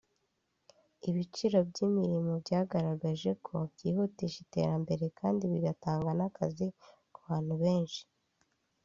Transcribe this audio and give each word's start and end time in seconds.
Ibyiciro 1.09 1.57
by’imirimo 1.69 2.33
byagaragaje 2.43 3.31
ko 3.45 3.55
byihutisha 3.73 4.37
iterambere 4.45 5.05
kandi 5.19 5.43
bigatanga 5.51 6.09
n’akazi 6.17 6.67
ku 7.13 7.19
bantu 7.27 7.55
benshi 7.63 8.03